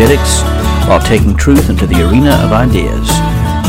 [0.00, 0.40] apologetics
[0.88, 3.08] while taking truth into the arena of ideas.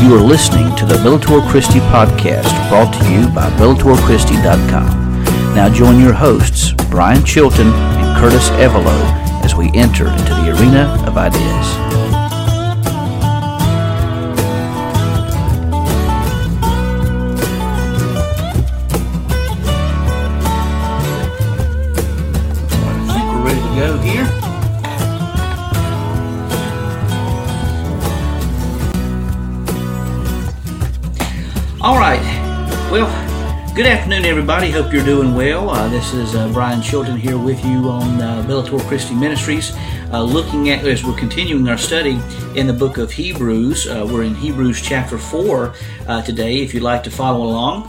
[0.02, 5.24] You are listening to the Bellator Christi podcast brought to you by BellatorChristi.com.
[5.54, 8.98] Now join your hosts, Brian Chilton and Curtis Evelo,
[9.44, 12.01] as we enter into the arena of ideas.
[33.74, 34.70] Good afternoon, everybody.
[34.70, 35.70] Hope you're doing well.
[35.70, 39.74] Uh, this is uh, Brian Chilton here with you on uh, Bellator Christi Ministries,
[40.12, 42.20] uh, looking at as we're continuing our study
[42.54, 43.86] in the book of Hebrews.
[43.86, 45.72] Uh, we're in Hebrews chapter 4
[46.06, 47.88] uh, today, if you'd like to follow along.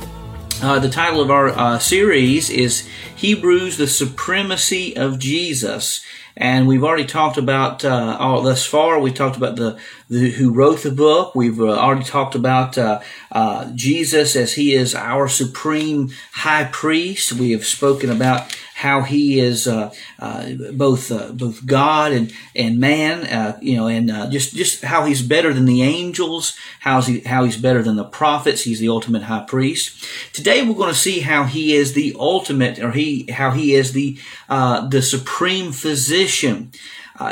[0.62, 6.02] the title of our series is Hebrews, the Supremacy of Jesus.
[6.38, 9.02] And we've already talked about all thus far.
[9.02, 9.78] We talked about the,
[10.10, 11.36] the who wrote the book.
[11.36, 13.02] We've uh, already talked about uh,
[13.32, 17.34] uh, Jesus as he is our supreme high priest.
[17.34, 22.80] We have spoken about how he is uh, uh, both uh, both God and and
[22.80, 27.46] man, you know, and just just how he's better than the angels, how he how
[27.46, 28.64] he's better than the prophets.
[28.64, 30.06] He's the ultimate high priest.
[30.34, 33.94] Today we're going to see how he is the ultimate, or he how he is
[33.94, 36.72] the the supreme physician.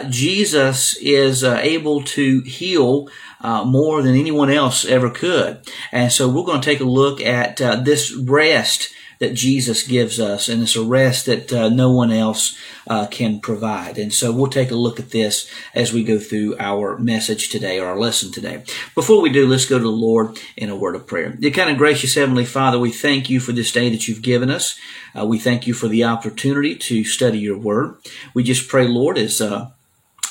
[0.09, 3.09] Jesus is able to heal.
[3.43, 5.67] Uh, more than anyone else ever could.
[5.91, 10.19] And so we're going to take a look at uh, this rest that Jesus gives
[10.19, 13.99] us, and it's a rest that uh, no one else uh, can provide.
[13.99, 17.79] And so we'll take a look at this as we go through our message today
[17.79, 18.63] or our lesson today.
[18.95, 21.29] Before we do, let's go to the Lord in a word of prayer.
[21.39, 24.49] Dear kind of gracious Heavenly Father, we thank you for this day that you've given
[24.49, 24.79] us.
[25.15, 27.97] Uh, we thank you for the opportunity to study your word.
[28.33, 29.69] We just pray, Lord, as uh,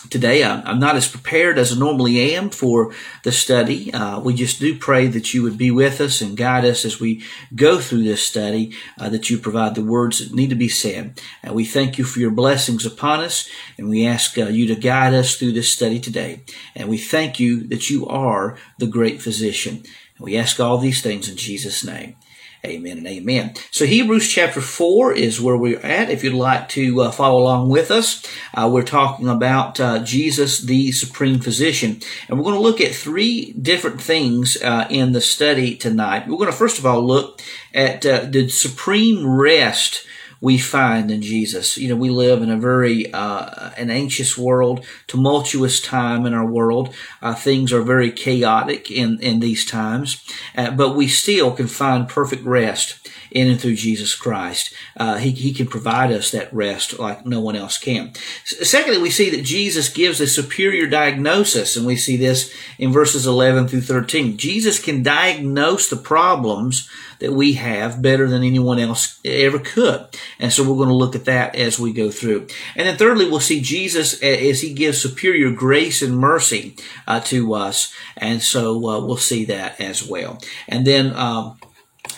[0.09, 0.45] today.
[0.45, 3.93] I'm not as prepared as I normally am for the study.
[3.93, 7.01] Uh, we just do pray that you would be with us and guide us as
[7.01, 7.23] we
[7.55, 11.21] go through this study, uh, that you provide the words that need to be said.
[11.43, 14.81] And we thank you for your blessings upon us, and we ask uh, you to
[14.81, 16.43] guide us through this study today.
[16.75, 19.83] And we thank you that you are the great physician.
[20.17, 22.17] And we ask all these things in Jesus' name.
[22.63, 23.55] Amen and amen.
[23.71, 26.11] So Hebrews chapter 4 is where we're at.
[26.11, 28.23] If you'd like to uh, follow along with us,
[28.53, 32.01] uh, we're talking about uh, Jesus, the supreme physician.
[32.29, 36.29] And we're going to look at three different things uh, in the study tonight.
[36.29, 37.41] We're going to first of all look
[37.73, 40.07] at uh, the supreme rest
[40.41, 41.77] we find in Jesus.
[41.77, 46.47] You know, we live in a very uh, an anxious world, tumultuous time in our
[46.47, 46.95] world.
[47.21, 50.25] Uh, things are very chaotic in in these times,
[50.57, 54.75] uh, but we still can find perfect rest in and through Jesus Christ.
[54.97, 58.13] Uh, he, he can provide us that rest like no one else can.
[58.45, 63.27] Secondly, we see that Jesus gives a superior diagnosis, and we see this in verses
[63.27, 64.37] 11 through 13.
[64.37, 66.89] Jesus can diagnose the problems
[67.21, 70.07] that we have better than anyone else ever could.
[70.39, 72.49] And so we're going to look at that as we go through.
[72.75, 76.77] And then thirdly, we'll see Jesus as he gives superior grace and mercy
[77.07, 77.95] uh, to us.
[78.17, 80.41] And so uh, we'll see that as well.
[80.67, 81.59] And then, um,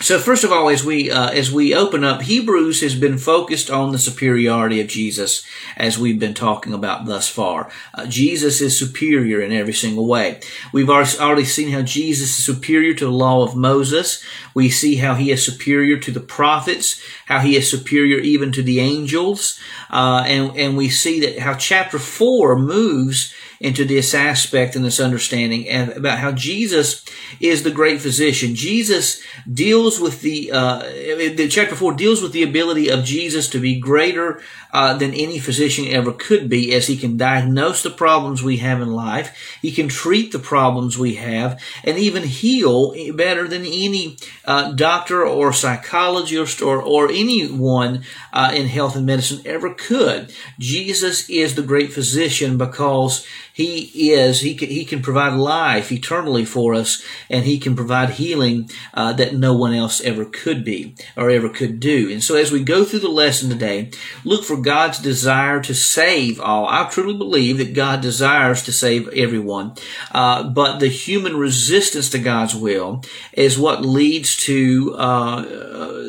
[0.03, 3.71] so first of all, as we uh, as we open up, Hebrews has been focused
[3.71, 5.47] on the superiority of Jesus,
[5.77, 7.71] as we've been talking about thus far.
[7.95, 10.41] Uh, Jesus is superior in every single way.
[10.73, 14.23] We've already seen how Jesus is superior to the law of Moses.
[14.55, 18.62] We see how he is superior to the prophets, how he is superior even to
[18.62, 19.61] the angels,
[19.91, 23.32] uh, and and we see that how chapter four moves
[23.62, 27.05] into this aspect and this understanding and about how Jesus
[27.41, 28.55] is the great physician.
[28.56, 33.61] Jesus deals with the, uh, the chapter four deals with the ability of Jesus to
[33.61, 34.43] be greater
[34.73, 38.81] uh, than any physician ever could be as he can diagnose the problems we have
[38.81, 39.59] in life.
[39.61, 45.25] He can treat the problems we have and even heal better than any uh, doctor
[45.27, 48.03] or psychologist or, or anyone
[48.33, 50.33] uh, in health and medicine ever could.
[50.59, 56.45] Jesus is the great physician because he is, he can, he can provide life eternally
[56.45, 60.95] for us and he can provide healing uh, that no one else ever could be
[61.17, 62.11] or ever could do.
[62.11, 63.91] And so as we go through the lesson today,
[64.25, 66.67] look for God's desire to save all.
[66.67, 69.75] I truly believe that God desires to save everyone.
[70.11, 75.43] Uh, but the human resistance to God's will is what leads to, uh,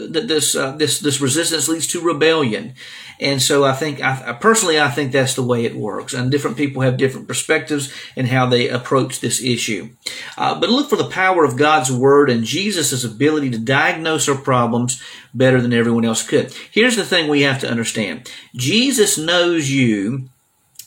[0.09, 2.75] this, uh, this, this resistance leads to rebellion.
[3.19, 6.13] And so I think, I, personally, I think that's the way it works.
[6.13, 9.89] And different people have different perspectives in how they approach this issue.
[10.37, 14.35] Uh, but look for the power of God's Word and Jesus' ability to diagnose our
[14.35, 15.01] problems
[15.33, 16.53] better than everyone else could.
[16.71, 18.31] Here's the thing we have to understand.
[18.55, 20.29] Jesus knows you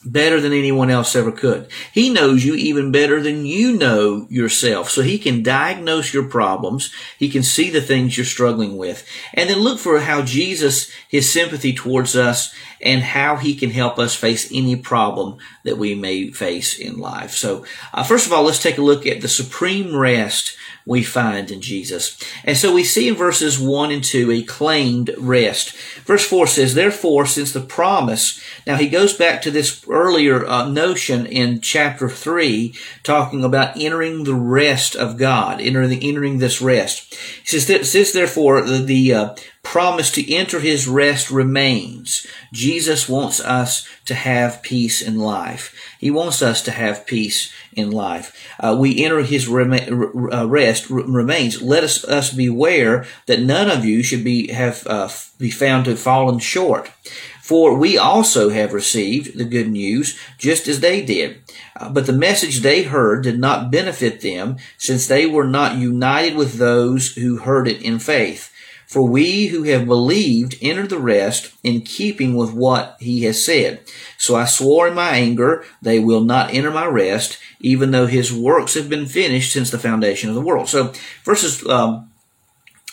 [0.07, 1.69] better than anyone else ever could.
[1.93, 4.89] He knows you even better than you know yourself.
[4.91, 6.93] So he can diagnose your problems.
[7.19, 9.07] He can see the things you're struggling with.
[9.35, 13.99] And then look for how Jesus, his sympathy towards us and how he can help
[13.99, 17.33] us face any problem that we may face in life.
[17.33, 20.57] So, uh, first of all, let's take a look at the supreme rest
[20.87, 22.17] we find in Jesus.
[22.45, 25.77] And so we see in verses 1 and 2 a claimed rest.
[26.05, 30.69] Verse 4 says, Therefore, since the promise, now he goes back to this earlier uh,
[30.69, 32.73] notion in chapter 3,
[33.03, 37.15] talking about entering the rest of God, entering, entering this rest.
[37.45, 39.35] He says, since therefore the, the uh,
[39.67, 42.25] promise to enter his rest remains.
[42.53, 45.75] Jesus wants us to have peace in life.
[45.99, 48.33] He wants us to have peace in life.
[48.61, 51.61] Uh, we enter his rem- uh, rest remains.
[51.61, 55.91] Let us, us beware that none of you should be have uh, be found to
[55.91, 56.89] have fallen short.
[57.43, 61.43] For we also have received the good news just as they did.
[61.79, 66.37] Uh, but the message they heard did not benefit them since they were not united
[66.37, 68.53] with those who heard it in faith.
[68.87, 73.81] For we who have believed enter the rest in keeping with what he has said.
[74.17, 78.33] So I swore in my anger, they will not enter my rest, even though his
[78.33, 80.69] works have been finished since the foundation of the world.
[80.69, 80.93] So
[81.25, 82.11] verses um,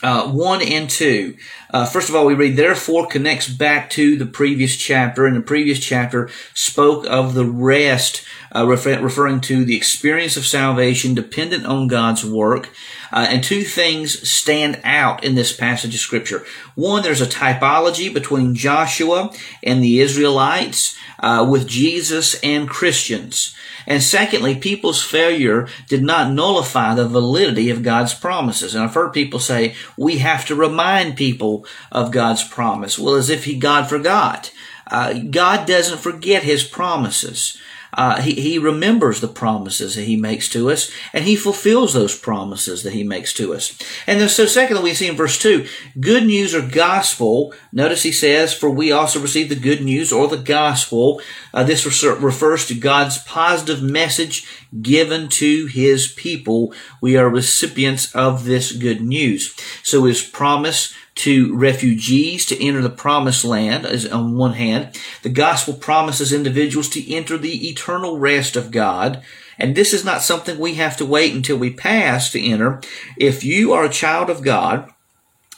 [0.03, 1.35] uh, 1 and 2.
[1.73, 5.41] Uh, first of all, we read, therefore connects back to the previous chapter, and the
[5.41, 8.23] previous chapter spoke of the rest,
[8.55, 12.69] uh, refer- referring to the experience of salvation dependent on God's work.
[13.11, 16.45] Uh, and two things stand out in this passage of scripture.
[16.75, 19.31] One, there's a typology between Joshua
[19.63, 23.55] and the Israelites, uh, with Jesus and Christians.
[23.85, 28.75] And secondly, people's failure did not nullify the validity of God's promises.
[28.75, 32.97] And I've heard people say, we have to remind people of God's promise.
[32.97, 34.51] Well, as if he, God forgot.
[34.87, 37.57] Uh, God doesn't forget his promises.
[37.93, 42.17] Uh, he, he remembers the promises that he makes to us, and he fulfills those
[42.17, 43.77] promises that he makes to us.
[44.07, 45.65] And then, so secondly, we see in verse 2,
[45.99, 47.53] good news or gospel.
[47.71, 51.21] Notice he says, for we also receive the good news or the gospel.
[51.53, 54.47] Uh, this refers to God's positive message
[54.81, 56.73] given to his people.
[57.01, 59.55] We are recipients of this good news.
[59.83, 64.99] So his promise to refugees to enter the promised land is on one hand.
[65.21, 69.23] The gospel promises individuals to enter the eternal rest of God.
[69.59, 72.81] And this is not something we have to wait until we pass to enter.
[73.17, 74.89] If you are a child of God,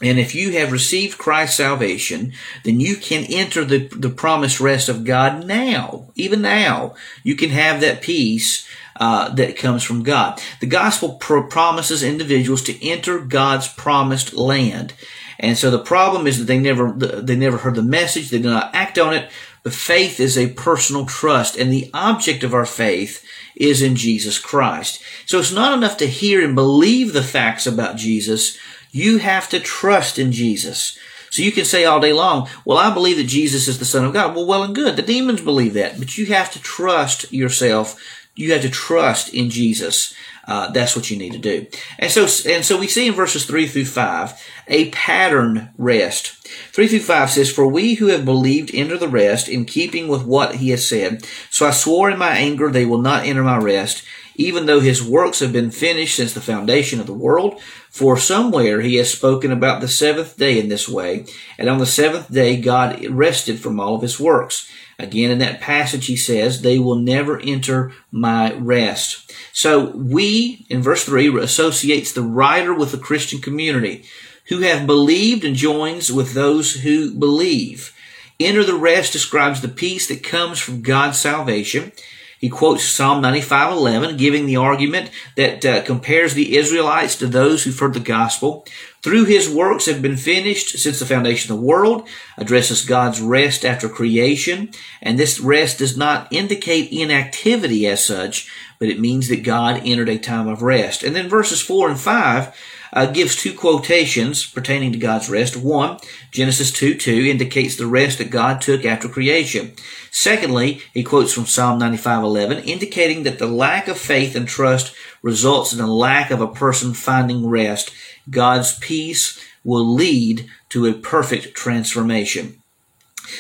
[0.02, 2.34] and if you have received Christ's salvation,
[2.66, 6.12] then you can enter the, the promised rest of God now.
[6.16, 8.68] Even now, you can have that peace
[8.98, 10.42] uh, that comes from God.
[10.60, 14.94] The gospel pro- promises individuals to enter God's promised land.
[15.40, 18.30] And so the problem is that they never, they never heard the message.
[18.30, 19.30] They did not act on it.
[19.64, 23.26] The faith is a personal trust and the object of our faith
[23.56, 25.02] is in Jesus Christ.
[25.26, 28.58] So it's not enough to hear and believe the facts about Jesus.
[28.92, 30.98] You have to trust in Jesus.
[31.32, 34.06] So you can say all day long, well, I believe that Jesus is the Son
[34.06, 34.36] of God.
[34.36, 34.96] Well, well and good.
[34.96, 38.00] The demons believe that, but you have to trust yourself.
[38.36, 40.14] You have to trust in Jesus.
[40.48, 41.66] Uh, that's what you need to do.
[41.98, 44.34] And so, and so we see in verses three through five
[44.68, 46.48] a pattern rest.
[46.72, 50.24] Three through five says, "For we who have believed enter the rest, in keeping with
[50.24, 51.26] what he has said.
[51.50, 54.04] So I swore in my anger, they will not enter my rest."
[54.38, 57.60] Even though his works have been finished since the foundation of the world,
[57.90, 61.26] for somewhere he has spoken about the seventh day in this way,
[61.58, 64.68] and on the seventh day God rested from all of his works.
[64.98, 69.34] Again, in that passage, he says, they will never enter my rest.
[69.52, 74.06] So we, in verse 3, associates the writer with the Christian community
[74.48, 77.94] who have believed and joins with those who believe.
[78.40, 81.92] Enter the rest describes the peace that comes from God's salvation.
[82.40, 87.80] He quotes Psalm 95:11, giving the argument that uh, compares the Israelites to those who've
[87.80, 88.66] heard the gospel.
[89.02, 93.64] Through his works have been finished since the foundation of the world, addresses God's rest
[93.64, 98.50] after creation, and this rest does not indicate inactivity as such,
[98.80, 101.04] but it means that God entered a time of rest.
[101.04, 102.56] And then verses 4 and 5
[102.94, 105.58] uh, gives two quotations pertaining to God's rest.
[105.58, 105.98] One,
[106.32, 109.74] Genesis 2 2 indicates the rest that God took after creation.
[110.12, 114.96] Secondly, he quotes from Psalm 95 11, indicating that the lack of faith and trust
[115.22, 117.92] results in a lack of a person finding rest.
[118.30, 122.62] God's peace will lead to a perfect transformation.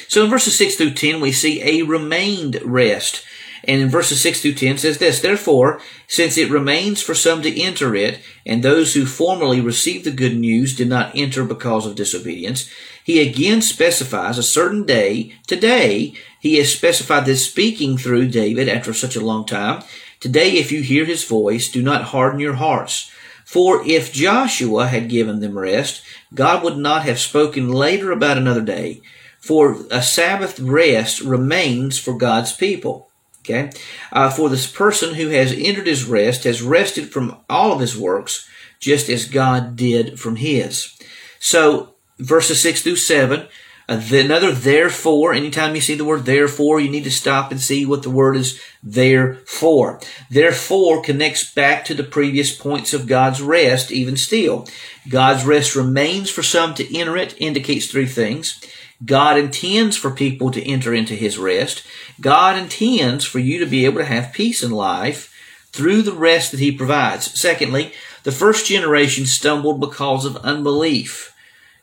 [0.08, 3.24] So in verses 6 through 10, we see a remained rest.
[3.68, 7.62] And in verses 6 through 10 says this, Therefore, since it remains for some to
[7.62, 11.96] enter it, and those who formerly received the good news did not enter because of
[11.96, 12.70] disobedience,
[13.04, 15.34] he again specifies a certain day.
[15.48, 19.84] Today, he has specified this speaking through David after such a long time.
[20.20, 23.12] Today, if you hear his voice, do not harden your hearts.
[23.46, 26.02] For if Joshua had given them rest,
[26.34, 29.02] God would not have spoken later about another day.
[29.40, 33.05] For a Sabbath rest remains for God's people.
[33.46, 33.72] Okay?
[34.12, 37.98] Uh, for this person who has entered his rest has rested from all of his
[37.98, 38.50] works,
[38.80, 40.98] just as God did from his.
[41.40, 43.48] So, verses 6 through 7,
[43.88, 47.86] uh, another therefore, anytime you see the word therefore, you need to stop and see
[47.86, 50.00] what the word is there for.
[50.30, 54.68] Therefore connects back to the previous points of God's rest, even still.
[55.08, 58.60] God's rest remains for some to enter it, indicates three things.
[59.04, 61.86] God intends for people to enter into his rest.
[62.22, 65.34] God intends for you to be able to have peace in life
[65.72, 67.40] through the rest that he provides.
[67.40, 67.92] Secondly,
[68.24, 71.36] the first generation stumbled because of unbelief.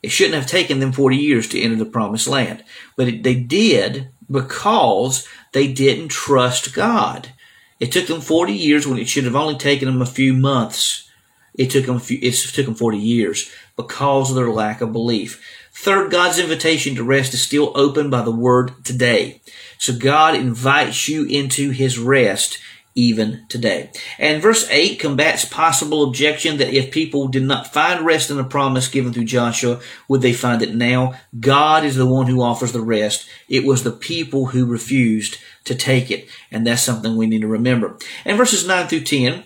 [0.03, 2.65] It shouldn't have taken them 40 years to enter the promised land,
[2.97, 7.33] but it, they did because they didn't trust God.
[7.79, 11.11] It took them 40 years when it should have only taken them a few months.
[11.55, 15.41] It took them, it took them 40 years because of their lack of belief.
[15.75, 19.41] Third, God's invitation to rest is still open by the word today.
[19.79, 22.59] So God invites you into his rest
[22.95, 23.91] even today.
[24.19, 28.45] And verse 8 combats possible objection that if people did not find rest in the
[28.45, 31.15] promise given through Joshua, would they find it now?
[31.39, 33.27] God is the one who offers the rest.
[33.49, 36.29] It was the people who refused to take it.
[36.51, 37.97] And that's something we need to remember.
[38.25, 39.45] And verses 9 through 10,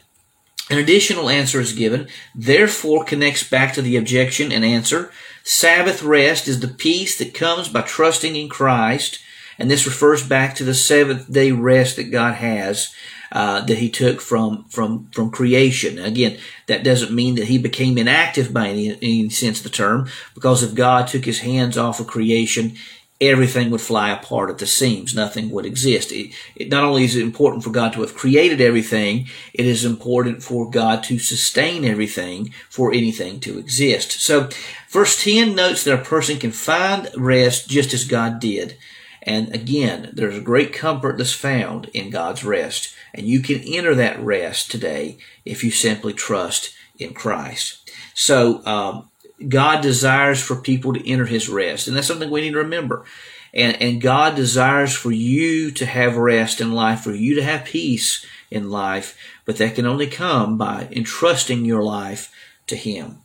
[0.71, 5.11] an additional answer is given, therefore connects back to the objection and answer.
[5.45, 9.21] Sabbath rest is the peace that comes by trusting in Christ,
[9.59, 12.93] and this refers back to the seventh day rest that God has.
[13.33, 15.99] Uh, that he took from from from creation.
[15.99, 20.09] Again, that doesn't mean that he became inactive by any, any sense of the term,
[20.33, 22.77] because if God took his hands off of creation,
[23.21, 25.15] everything would fly apart at the seams.
[25.15, 26.13] Nothing would exist.
[26.13, 29.85] It, it, not only is it important for God to have created everything, it is
[29.85, 34.13] important for God to sustain everything for anything to exist.
[34.13, 34.51] So,
[34.91, 38.77] verse 10 notes that a person can find rest just as God did.
[39.23, 42.95] And again, there's a great comfort that's found in God's rest.
[43.13, 47.91] And you can enter that rest today if you simply trust in Christ.
[48.15, 49.09] So, um,
[49.49, 51.89] God desires for people to enter his rest.
[51.89, 53.05] And that's something we need to remember.
[53.53, 57.65] And, and God desires for you to have rest in life, for you to have
[57.65, 62.33] peace in life, but that can only come by entrusting your life
[62.67, 63.19] to him.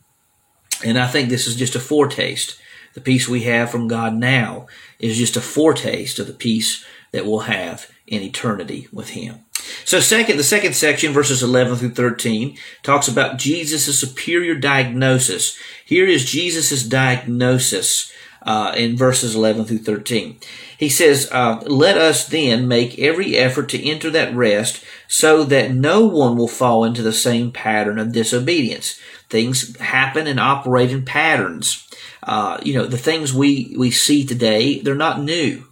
[0.84, 2.58] And I think this is just a foretaste.
[2.94, 4.66] The peace we have from God now
[4.98, 9.40] is just a foretaste of the peace that we'll have in eternity with him.
[9.84, 15.58] So second, the second section, verses 11 through 13, talks about Jesus' superior diagnosis.
[15.84, 18.12] Here is Jesus' diagnosis
[18.42, 20.38] uh, in verses 11 through 13.
[20.78, 25.72] He says, uh, Let us then make every effort to enter that rest so that
[25.72, 29.00] no one will fall into the same pattern of disobedience.
[29.28, 31.88] Things happen and operate in patterns.
[32.22, 35.64] Uh, you know, the things we, we see today, they're not new.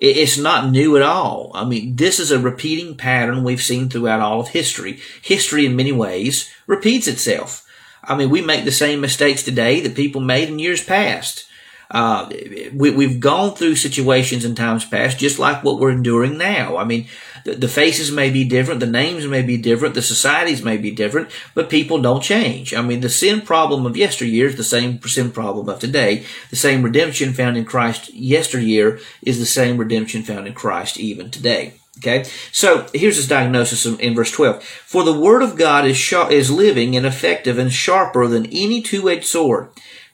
[0.00, 1.50] It's not new at all.
[1.54, 5.00] I mean, this is a repeating pattern we've seen throughout all of history.
[5.22, 7.66] History, in many ways, repeats itself.
[8.04, 11.46] I mean, we make the same mistakes today that people made in years past.
[11.90, 12.30] Uh,
[12.72, 16.76] we, have gone through situations in times past, just like what we're enduring now.
[16.76, 17.08] I mean,
[17.44, 20.90] the, the, faces may be different, the names may be different, the societies may be
[20.90, 22.74] different, but people don't change.
[22.74, 26.24] I mean, the sin problem of yesteryear is the same sin problem of today.
[26.50, 31.30] The same redemption found in Christ yesteryear is the same redemption found in Christ even
[31.30, 31.74] today.
[31.98, 34.62] Okay, so here's his diagnosis in, verse 12.
[34.62, 39.24] For the word of God is, is living and effective and sharper than any two-edged
[39.24, 39.70] sword,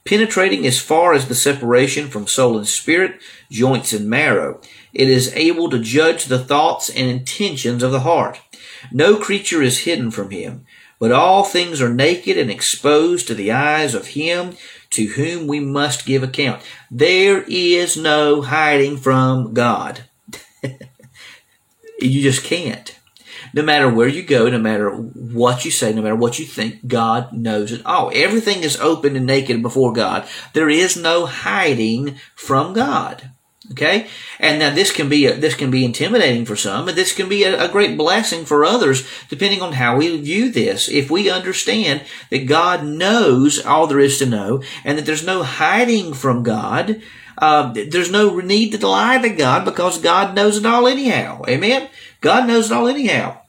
[0.07, 4.63] penetrating as far as the separation from soul and spirit, joints and marrow.
[4.95, 8.41] It is able to judge the thoughts and intentions of the heart.
[8.93, 10.67] No creature is hidden from him,
[11.01, 14.57] but all things are naked and exposed to the eyes of him
[14.91, 16.63] to whom we must give account.
[16.91, 20.05] There is no hiding from God.
[22.01, 22.97] you just can't.
[23.53, 26.87] No matter where you go, no matter what you say, no matter what you think,
[26.87, 28.11] God knows it all.
[28.15, 30.27] Everything is open and naked before God.
[30.53, 33.31] There is no hiding from God.
[33.71, 37.15] Okay, and now this can be a, this can be intimidating for some, but this
[37.15, 40.87] can be a, a, great blessing for others, depending on how we view this.
[40.87, 45.43] If we understand that God knows all there is to know, and that there's no
[45.43, 47.01] hiding from God,
[47.39, 51.43] uh, there's no need to lie to God because God knows it all anyhow.
[51.49, 51.89] Amen?
[52.21, 53.41] God knows it all anyhow.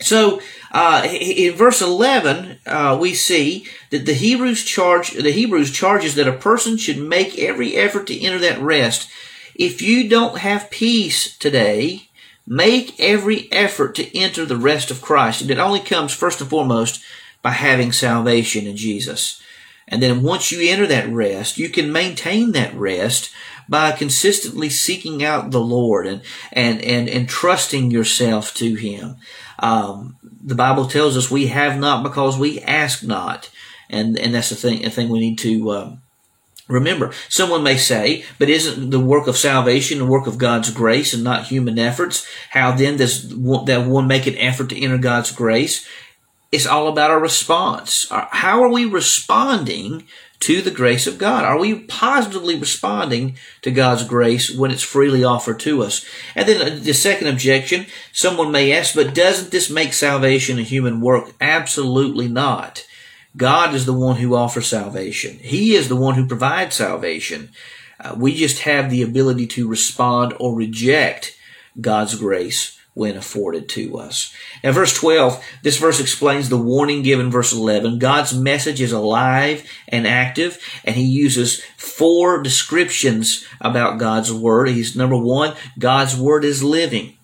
[0.00, 6.14] So, uh, in verse 11, uh, we see that the Hebrews charge, the Hebrews charges
[6.14, 9.10] that a person should make every effort to enter that rest.
[9.58, 12.08] If you don't have peace today,
[12.46, 15.42] make every effort to enter the rest of Christ.
[15.42, 17.02] And it only comes first and foremost
[17.42, 19.42] by having salvation in Jesus.
[19.88, 23.30] And then once you enter that rest, you can maintain that rest
[23.68, 26.22] by consistently seeking out the Lord and,
[26.52, 29.16] and, and, and trusting yourself to Him.
[29.58, 33.50] Um, the Bible tells us we have not because we ask not.
[33.90, 36.02] And, and that's the thing, a thing we need to, um,
[36.68, 41.14] Remember, someone may say, but isn't the work of salvation the work of God's grace
[41.14, 42.26] and not human efforts?
[42.50, 45.88] How then does that one make an effort to enter God's grace?
[46.52, 48.06] It's all about our response.
[48.10, 50.06] How are we responding
[50.40, 51.44] to the grace of God?
[51.44, 56.04] Are we positively responding to God's grace when it's freely offered to us?
[56.34, 60.62] And then uh, the second objection, someone may ask, but doesn't this make salvation a
[60.62, 61.32] human work?
[61.40, 62.86] Absolutely not.
[63.36, 65.38] God is the one who offers salvation.
[65.38, 67.50] He is the one who provides salvation.
[68.00, 71.36] Uh, we just have the ability to respond or reject
[71.80, 74.34] God's grace when afforded to us.
[74.64, 78.00] Now, verse 12, this verse explains the warning given verse 11.
[78.00, 84.70] God's message is alive and active, and he uses four descriptions about God's word.
[84.70, 87.17] He's number one, God's word is living.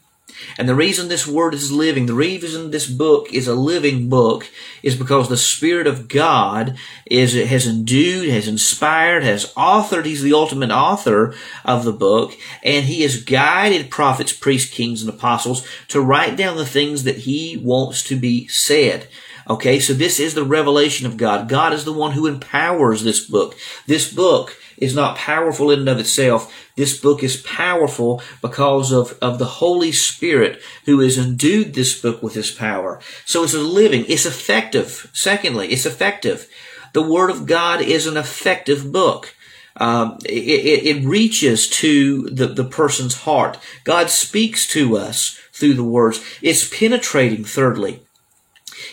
[0.58, 4.50] And the reason this word is living, the reason this book is a living book,
[4.82, 10.04] is because the Spirit of God is has endued, has inspired, has authored.
[10.04, 15.10] He's the ultimate author of the book, and he has guided prophets, priests, kings, and
[15.10, 19.08] apostles to write down the things that he wants to be said.
[19.48, 21.48] Okay, so this is the revelation of God.
[21.48, 23.56] God is the one who empowers this book.
[23.86, 26.52] This book is not powerful in and of itself.
[26.76, 32.22] This book is powerful because of, of the Holy Spirit who has endued this book
[32.22, 33.00] with his power.
[33.24, 35.10] So it's a living, it's effective.
[35.12, 36.48] Secondly, it's effective.
[36.92, 39.34] The Word of God is an effective book.
[39.76, 43.58] Um, it, it, it reaches to the, the person's heart.
[43.82, 46.24] God speaks to us through the words.
[46.40, 48.03] It's penetrating, thirdly.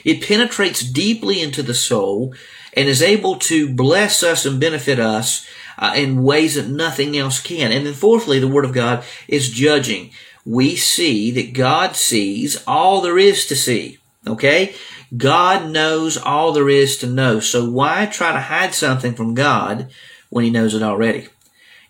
[0.04, 2.34] It penetrates deeply into the soul
[2.74, 5.46] and is able to bless us and benefit us
[5.78, 7.72] uh, in ways that nothing else can.
[7.72, 10.12] And then fourthly, the Word of God is judging.
[10.46, 14.00] We see that God sees all there is to see.
[14.26, 14.76] Okay?
[15.16, 17.40] God knows all there is to know.
[17.40, 19.92] So why try to hide something from God
[20.30, 21.28] when He knows it already?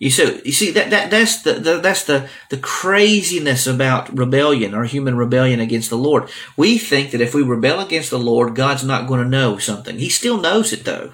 [0.02, 4.74] You so you see that, that that's the, the that's the the craziness about rebellion
[4.74, 6.28] or human rebellion against the Lord.
[6.58, 10.00] We think that if we rebel against the Lord, God's not going to know something.
[10.00, 11.14] He still knows it though.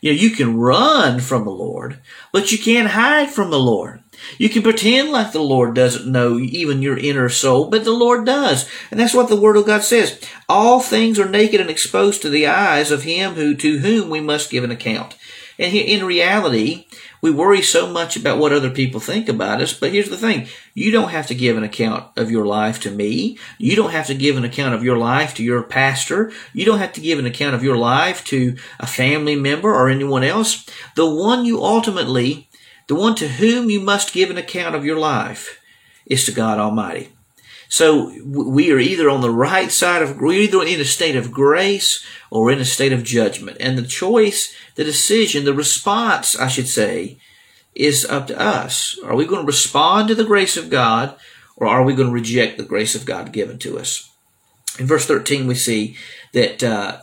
[0.00, 1.98] You know, you can run from the Lord,
[2.30, 4.00] but you can't hide from the Lord.
[4.38, 8.24] You can pretend like the Lord doesn't know even your inner soul, but the Lord
[8.24, 8.68] does.
[8.92, 10.20] And that's what the Word of God says.
[10.48, 14.20] All things are naked and exposed to the eyes of him who, to whom we
[14.20, 15.16] must give an account.
[15.58, 16.86] And in reality,
[17.22, 20.48] we worry so much about what other people think about us, but here's the thing.
[20.74, 23.38] You don't have to give an account of your life to me.
[23.56, 26.32] You don't have to give an account of your life to your pastor.
[26.52, 29.88] You don't have to give an account of your life to a family member or
[29.88, 30.66] anyone else.
[30.96, 32.48] The one you ultimately,
[32.88, 35.60] the one to whom you must give an account of your life
[36.04, 37.13] is to God Almighty.
[37.74, 41.32] So we are either on the right side of, we're either in a state of
[41.32, 43.56] grace or in a state of judgment.
[43.58, 47.18] And the choice, the decision, the response, I should say,
[47.74, 48.96] is up to us.
[49.02, 51.16] Are we going to respond to the grace of God
[51.56, 54.08] or are we going to reject the grace of God given to us?
[54.78, 55.96] In verse 13, we see
[56.34, 56.98] that uh,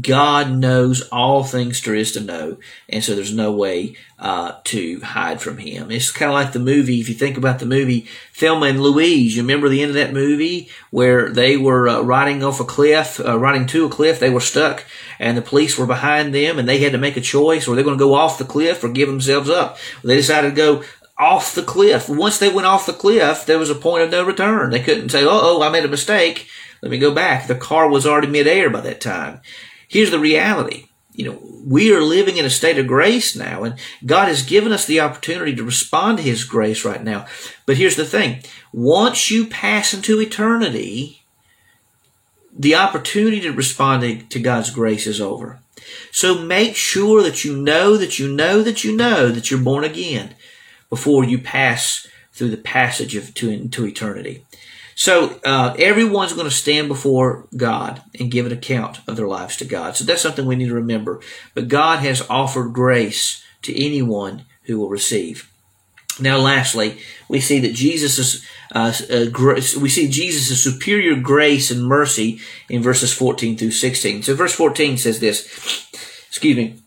[0.00, 2.56] God knows all things there is to know,
[2.88, 5.90] and so there's no way uh, to hide from Him.
[5.90, 6.98] It's kind of like the movie.
[6.98, 10.14] If you think about the movie Thelma and Louise, you remember the end of that
[10.14, 14.18] movie where they were uh, riding off a cliff, uh, riding to a cliff.
[14.18, 14.86] They were stuck,
[15.18, 17.82] and the police were behind them, and they had to make a choice: were they
[17.82, 19.76] going to go off the cliff or give themselves up?
[20.02, 20.82] They decided to go
[21.18, 22.08] off the cliff.
[22.08, 24.70] Once they went off the cliff, there was a point of no return.
[24.70, 26.48] They couldn't say, "Oh, "Oh, I made a mistake."
[26.82, 27.46] Let me go back.
[27.46, 29.40] The car was already midair by that time.
[29.88, 30.88] Here's the reality.
[31.14, 34.72] You know, we are living in a state of grace now, and God has given
[34.72, 37.26] us the opportunity to respond to His grace right now.
[37.66, 38.42] But here's the thing.
[38.72, 41.22] Once you pass into eternity,
[42.56, 45.60] the opportunity to respond to God's grace is over.
[46.10, 49.84] So make sure that you know that you know that you know that you're born
[49.84, 50.34] again
[50.88, 54.44] before you pass through the passage of to, into eternity.
[54.94, 59.56] So uh, everyone's going to stand before God and give an account of their lives
[59.58, 59.96] to God.
[59.96, 61.20] So that's something we need to remember.
[61.54, 65.48] But God has offered grace to anyone who will receive.
[66.20, 69.26] Now, lastly, we see that Jesus is uh, uh,
[69.80, 74.22] we see Jesus' superior grace and mercy in verses 14 through 16.
[74.22, 75.46] So, verse 14 says this.
[76.28, 76.81] Excuse me.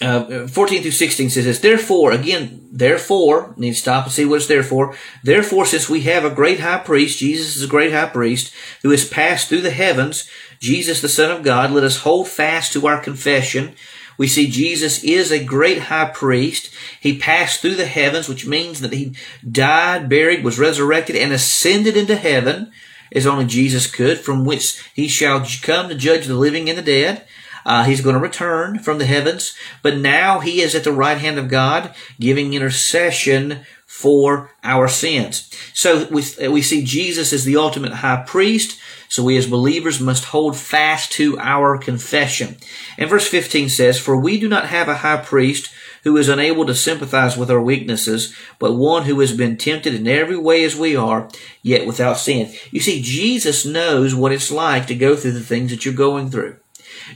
[0.00, 4.36] Uh, 14 through 16 says this, Therefore, again, therefore, need to stop and see what
[4.36, 4.94] it's there for.
[5.24, 8.90] Therefore, since we have a great high priest, Jesus is a great high priest, who
[8.90, 10.30] has passed through the heavens,
[10.60, 13.74] Jesus the Son of God, let us hold fast to our confession.
[14.16, 16.72] We see Jesus is a great high priest.
[17.00, 19.14] He passed through the heavens, which means that he
[19.48, 22.72] died, buried, was resurrected, and ascended into heaven,
[23.12, 26.82] as only Jesus could, from which he shall come to judge the living and the
[26.82, 27.26] dead.
[27.68, 31.18] Uh, he's going to return from the heavens, but now he is at the right
[31.18, 35.50] hand of God, giving intercession for our sins.
[35.74, 38.80] So we, we see Jesus as the ultimate high priest.
[39.10, 42.56] So we as believers must hold fast to our confession.
[42.96, 45.70] And verse 15 says, For we do not have a high priest
[46.04, 50.08] who is unable to sympathize with our weaknesses, but one who has been tempted in
[50.08, 51.28] every way as we are,
[51.62, 52.50] yet without sin.
[52.70, 56.30] You see, Jesus knows what it's like to go through the things that you're going
[56.30, 56.56] through.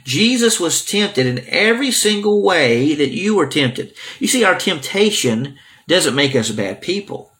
[0.04, 3.94] Jesus was tempted in every single way that you were tempted.
[4.18, 7.32] You see, our temptation doesn't make us bad people.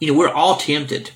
[0.00, 1.12] You know, we're all tempted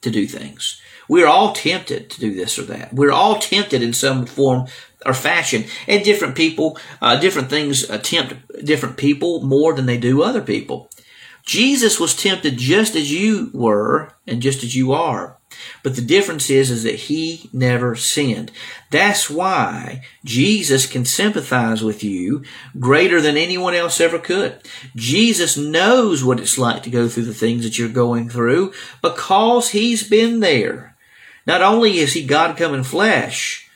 [0.00, 0.80] to do things.
[1.08, 2.94] We're all tempted to do this or that.
[2.94, 4.66] We're all tempted in some form
[5.04, 5.64] or fashion.
[5.86, 10.88] And different people, uh, different things tempt different people more than they do other people.
[11.44, 15.38] Jesus was tempted just as you were and just as you are.
[15.82, 18.50] But the difference is, is that he never sinned.
[18.90, 22.44] That's why Jesus can sympathize with you
[22.78, 24.60] greater than anyone else ever could.
[24.94, 29.70] Jesus knows what it's like to go through the things that you're going through because
[29.70, 30.96] he's been there.
[31.46, 33.68] Not only is he God come in flesh,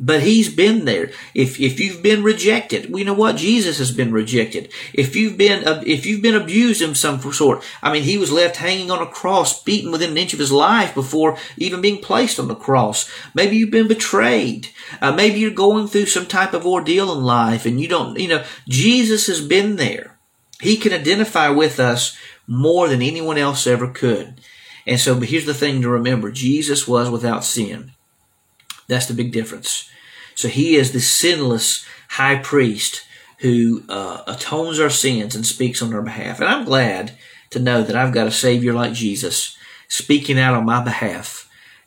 [0.00, 1.12] but he's been there.
[1.34, 4.72] If if you've been rejected, we know what Jesus has been rejected.
[4.92, 8.56] If you've been if you've been abused in some sort, I mean, he was left
[8.56, 12.40] hanging on a cross, beaten within an inch of his life before even being placed
[12.40, 13.08] on the cross.
[13.34, 14.68] Maybe you've been betrayed.
[15.00, 18.18] Uh, maybe you're going through some type of ordeal in life, and you don't.
[18.18, 20.18] You know, Jesus has been there.
[20.60, 22.16] He can identify with us
[22.48, 24.40] more than anyone else ever could.
[24.86, 27.93] And so, but here's the thing to remember: Jesus was without sin.
[28.86, 29.90] That's the big difference.
[30.34, 33.06] So he is the sinless high priest
[33.38, 36.40] who uh, atones our sins and speaks on our behalf.
[36.40, 37.16] And I'm glad
[37.50, 39.56] to know that I've got a Savior like Jesus
[39.88, 41.43] speaking out on my behalf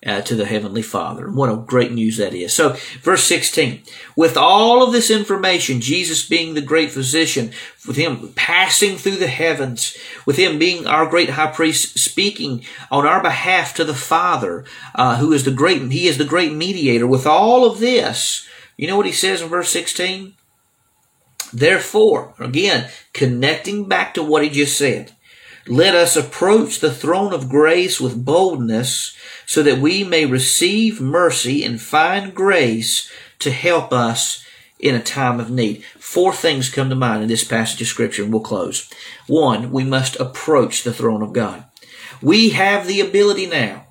[0.07, 1.25] uh, to the Heavenly Father.
[1.25, 2.53] And What a great news that is.
[2.53, 3.83] So, verse 16.
[4.15, 7.51] With all of this information, Jesus being the great physician,
[7.85, 13.05] with him passing through the heavens, with him being our great high priest, speaking on
[13.05, 14.63] our behalf to the Father,
[14.95, 17.05] uh, who is the great, he is the great mediator.
[17.05, 20.33] With all of this, you know what he says in verse 16?
[21.53, 25.13] Therefore, again, connecting back to what he just said,
[25.67, 31.63] let us approach the throne of grace with boldness so that we may receive mercy
[31.63, 34.45] and find grace to help us
[34.79, 35.83] in a time of need.
[35.99, 38.89] Four things come to mind in this passage of scripture and we'll close.
[39.27, 41.65] One, we must approach the throne of God.
[42.21, 43.86] We have the ability now.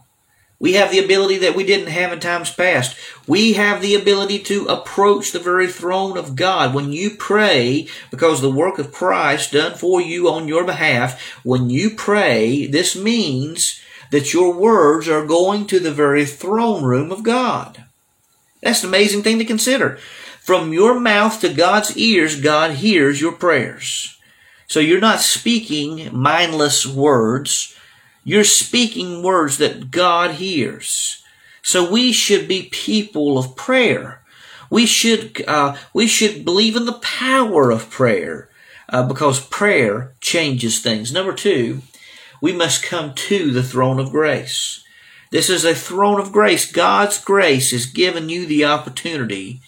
[0.59, 2.97] We have the ability that we didn't have in times past.
[3.27, 6.75] We have the ability to approach the very throne of God.
[6.75, 11.69] When you pray, because the work of Christ done for you on your behalf, when
[11.69, 17.23] you pray, this means that your words are going to the very throne room of
[17.23, 17.85] God.
[18.63, 19.99] That's an amazing thing to consider.
[20.41, 24.19] From your mouth to God's ears, God hears your prayers.
[24.69, 27.76] So you're not speaking mindless words.
[28.29, 31.23] You're speaking words that God hears.
[31.63, 34.21] So we should be people of prayer.
[34.69, 38.49] We should, uh, we should believe in the power of prayer
[38.89, 41.13] uh, because prayer changes things.
[41.13, 41.83] Number two,
[42.43, 44.83] we must come to the throne of grace.
[45.31, 46.71] This is a throne of grace.
[46.71, 49.61] God's grace has given you the opportunity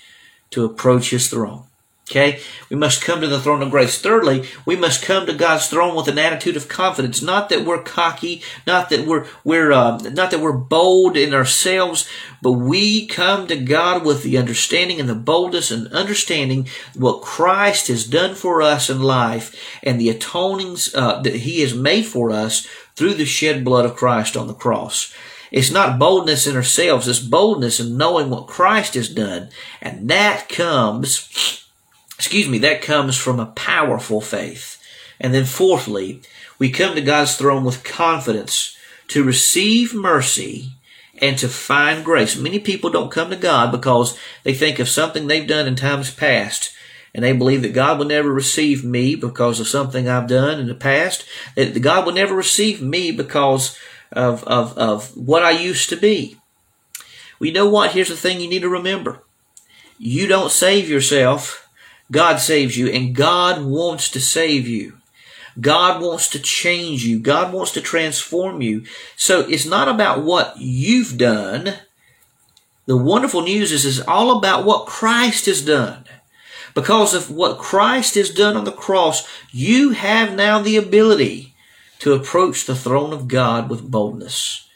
[0.51, 1.68] to approach His throne.
[2.11, 2.41] Okay?
[2.71, 4.01] We must come to the throne of grace.
[4.01, 7.21] Thirdly, we must come to God's throne with an attitude of confidence.
[7.21, 12.09] Not that we're cocky, not that we're, we're, uh, not that we're bold in ourselves,
[12.41, 17.89] but we come to God with the understanding and the boldness and understanding what Christ
[17.89, 22.31] has done for us in life and the atonings, uh, that He has made for
[22.31, 22.67] us
[22.97, 25.15] through the shed blood of Christ on the cross.
[25.51, 29.49] It's not boldness in ourselves, it's boldness in knowing what Christ has done.
[29.81, 31.68] And that comes
[32.19, 34.77] excuse me, that comes from a powerful faith.
[35.21, 36.21] And then fourthly,
[36.59, 38.77] we come to God's throne with confidence
[39.09, 40.73] to receive mercy
[41.21, 42.37] and to find grace.
[42.37, 46.13] Many people don't come to God because they think of something they've done in times
[46.13, 46.73] past
[47.15, 50.69] and they believe that God will never receive me because of something I've done in
[50.69, 53.79] the past, that God will never receive me because
[54.13, 56.37] of, of, of what I used to be.
[57.39, 57.93] Well, you know what?
[57.93, 59.23] Here's the thing you need to remember.
[59.99, 61.68] You don't save yourself.
[62.11, 64.95] God saves you, and God wants to save you.
[65.61, 67.19] God wants to change you.
[67.19, 68.85] God wants to transform you.
[69.17, 71.75] So it's not about what you've done.
[72.87, 76.05] The wonderful news is it's all about what Christ has done.
[76.75, 81.55] Because of what Christ has done on the cross, you have now the ability
[81.99, 84.69] to approach the throne of God with boldness.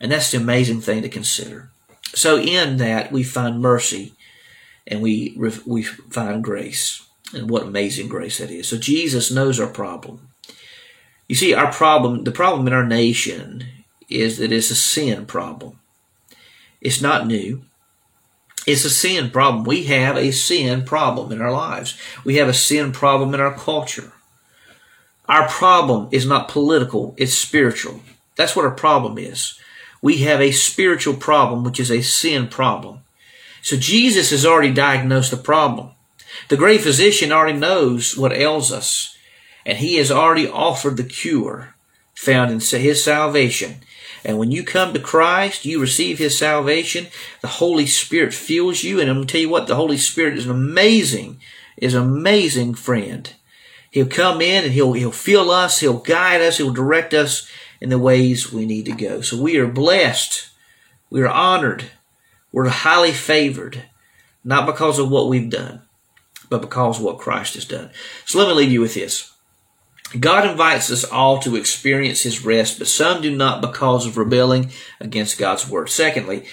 [0.00, 1.70] And that's the amazing thing to consider.
[2.14, 4.14] So in that we find mercy
[4.90, 5.34] and we
[5.66, 7.06] we find grace.
[7.32, 8.66] And what amazing grace that is.
[8.66, 10.30] So Jesus knows our problem.
[11.28, 13.66] You see, our problem, the problem in our nation
[14.08, 15.78] is that it's a sin problem.
[16.80, 17.62] It's not new.
[18.66, 19.62] It's a sin problem.
[19.62, 21.96] We have a sin problem in our lives.
[22.24, 24.12] We have a sin problem in our culture.
[25.28, 28.00] Our problem is not political, it's spiritual.
[28.34, 29.56] That's what our problem is.
[30.02, 33.00] We have a spiritual problem, which is a sin problem.
[33.62, 35.90] So Jesus has already diagnosed the problem.
[36.48, 39.16] The great physician already knows what ails us,
[39.66, 41.74] and he has already offered the cure
[42.14, 43.76] found in his salvation.
[44.24, 47.06] And when you come to Christ, you receive His salvation.
[47.40, 49.00] The Holy Spirit fills you.
[49.00, 51.40] And I'm going to tell you what, the Holy Spirit is an amazing,
[51.76, 53.32] is an amazing friend.
[53.90, 55.80] He'll come in and He'll, He'll fill us.
[55.80, 56.58] He'll guide us.
[56.58, 59.22] He'll direct us in the ways we need to go.
[59.22, 60.50] So we are blessed.
[61.08, 61.90] We are honored.
[62.52, 63.84] We're highly favored,
[64.44, 65.82] not because of what we've done,
[66.48, 67.90] but because of what Christ has done.
[68.24, 69.32] So let me leave you with this.
[70.18, 74.72] God invites us all to experience His rest, but some do not because of rebelling
[74.98, 75.88] against God's word.
[75.88, 76.46] Secondly,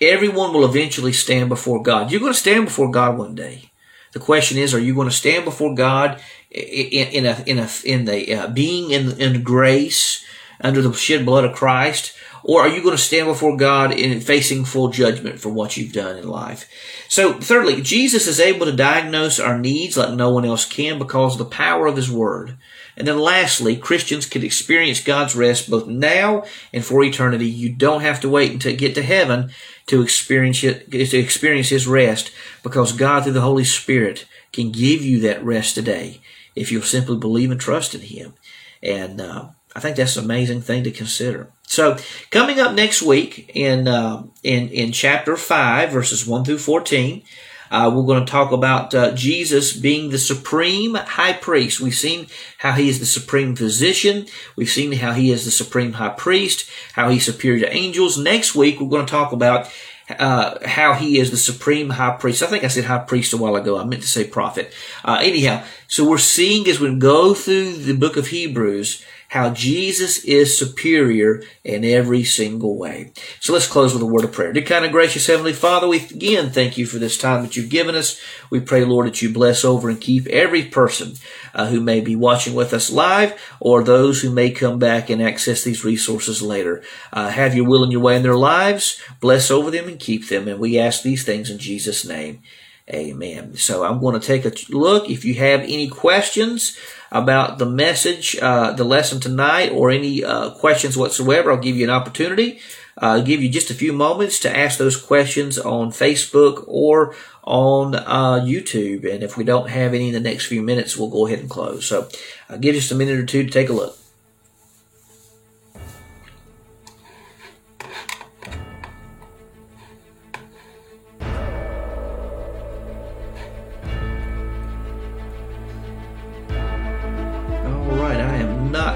[0.00, 2.10] everyone will eventually stand before God.
[2.10, 3.70] You're going to stand before God one day.
[4.12, 8.04] The question is, are you going to stand before God in, a in a in
[8.04, 10.24] the uh, being in in grace
[10.60, 12.14] under the shed blood of Christ,
[12.46, 15.94] or are you going to stand before God in facing full judgment for what you've
[15.94, 16.68] done in life?
[17.08, 21.32] So, thirdly, Jesus is able to diagnose our needs like no one else can because
[21.32, 22.58] of the power of His Word.
[22.98, 27.46] And then lastly, Christians can experience God's rest both now and for eternity.
[27.46, 29.50] You don't have to wait until you get to heaven
[29.86, 32.30] to experience it, to experience His rest
[32.62, 36.20] because God through the Holy Spirit can give you that rest today
[36.54, 38.34] if you'll simply believe and trust in Him.
[38.82, 41.50] And uh, I think that's an amazing thing to consider.
[41.66, 41.96] So,
[42.30, 47.22] coming up next week in uh, in in chapter five, verses one through fourteen,
[47.70, 51.80] uh, we're going to talk about uh, Jesus being the supreme high priest.
[51.80, 54.26] We've seen how he is the supreme physician.
[54.56, 58.16] We've seen how he is the supreme high priest, how he's superior to angels.
[58.16, 59.68] Next week, we're going to talk about
[60.08, 62.42] uh, how he is the supreme high priest.
[62.42, 63.78] I think I said high priest a while ago.
[63.78, 64.72] I meant to say prophet.
[65.04, 69.04] Uh, anyhow, so we're seeing as we go through the book of Hebrews
[69.34, 73.10] how Jesus is superior in every single way.
[73.40, 74.52] So let's close with a word of prayer.
[74.52, 77.68] Dear kind of gracious Heavenly Father, we again thank you for this time that you've
[77.68, 78.22] given us.
[78.48, 81.14] We pray, Lord, that you bless over and keep every person
[81.52, 85.20] uh, who may be watching with us live or those who may come back and
[85.20, 86.84] access these resources later.
[87.12, 89.00] Uh, have your will and your way in their lives.
[89.18, 90.46] Bless over them and keep them.
[90.46, 92.40] And we ask these things in Jesus' name.
[92.88, 93.56] Amen.
[93.56, 95.08] So I'm going to take a look.
[95.08, 96.78] If you have any questions,
[97.14, 101.84] about the message, uh, the lesson tonight, or any uh, questions whatsoever, I'll give you
[101.84, 102.58] an opportunity.
[102.98, 107.94] Uh, give you just a few moments to ask those questions on Facebook or on
[107.94, 109.10] uh, YouTube.
[109.10, 111.50] And if we don't have any in the next few minutes, we'll go ahead and
[111.50, 111.86] close.
[111.86, 112.08] So
[112.48, 113.96] I'll give you just a minute or two to take a look.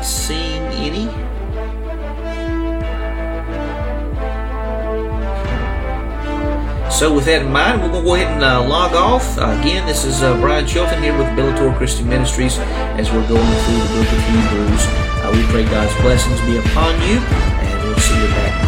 [0.09, 1.05] Seeing any.
[6.91, 9.37] So with that in mind, we're going to go ahead and uh, log off.
[9.37, 13.45] Uh, again, this is uh, Brian Chilton here with Bellator Christi Ministries as we're going
[13.45, 14.87] through the book of Hebrews.
[14.89, 18.68] Uh, we pray God's blessings be upon you, and we'll see you back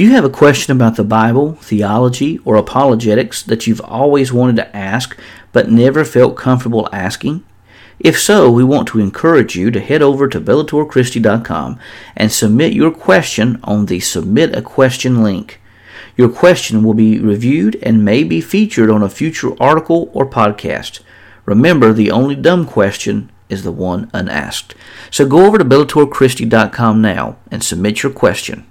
[0.00, 4.56] Do you have a question about the Bible, theology, or apologetics that you've always wanted
[4.56, 5.14] to ask
[5.52, 7.44] but never felt comfortable asking?
[7.98, 11.78] If so, we want to encourage you to head over to BellatorChristi.com
[12.16, 15.60] and submit your question on the Submit a Question link.
[16.16, 21.00] Your question will be reviewed and may be featured on a future article or podcast.
[21.44, 24.74] Remember, the only dumb question is the one unasked.
[25.10, 28.66] So go over to BellatorChristi.com now and submit your question.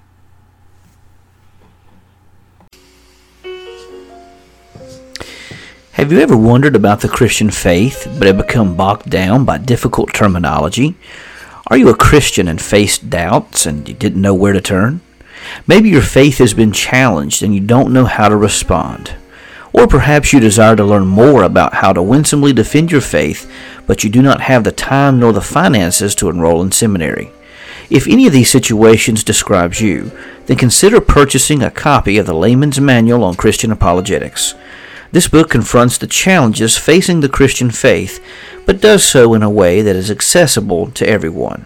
[6.00, 10.14] Have you ever wondered about the Christian faith but have become bogged down by difficult
[10.14, 10.96] terminology?
[11.66, 15.02] Are you a Christian and faced doubts and you didn't know where to turn?
[15.66, 19.12] Maybe your faith has been challenged and you don't know how to respond.
[19.74, 23.52] Or perhaps you desire to learn more about how to winsomely defend your faith,
[23.86, 27.30] but you do not have the time nor the finances to enroll in seminary.
[27.90, 30.12] If any of these situations describes you,
[30.46, 34.54] then consider purchasing a copy of the Layman's Manual on Christian Apologetics.
[35.12, 38.22] This book confronts the challenges facing the Christian faith,
[38.64, 41.64] but does so in a way that is accessible to everyone.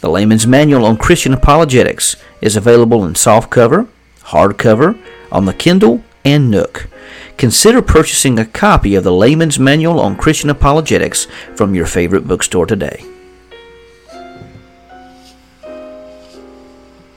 [0.00, 3.88] The Layman's Manual on Christian Apologetics is available in softcover,
[4.20, 4.96] hardcover,
[5.32, 6.88] on the Kindle, and Nook.
[7.36, 11.26] Consider purchasing a copy of the Layman's Manual on Christian Apologetics
[11.56, 13.04] from your favorite bookstore today.